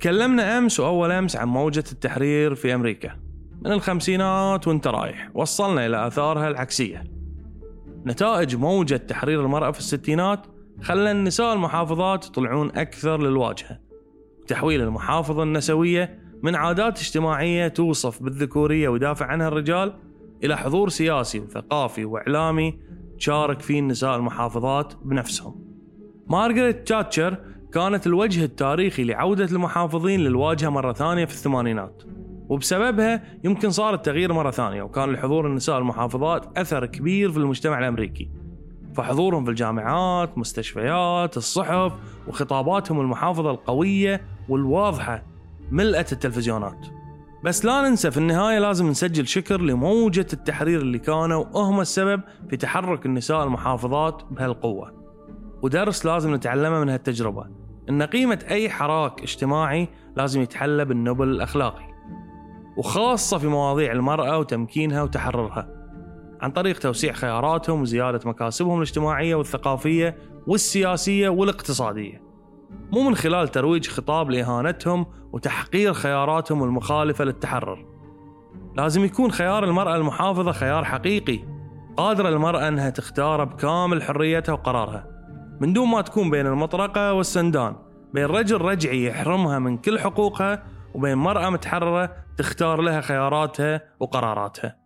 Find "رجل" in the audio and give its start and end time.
88.24-88.60